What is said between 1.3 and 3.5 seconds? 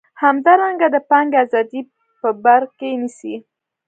ازادي په بر کې نیسي.